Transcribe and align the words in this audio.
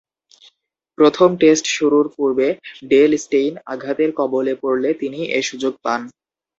প্রথম 0.97 1.29
টেস্ট 1.41 1.65
শুরুর 1.75 2.05
পূর্বে 2.15 2.47
ডেল 2.91 3.11
স্টেইন 3.17 3.53
আঘাতের 3.65 4.09
কবলে 4.19 4.53
পড়লে 4.61 4.89
তিনি 5.01 5.19
এ 5.31 5.41
সুযোগ 5.49 5.73
পান। 5.83 6.01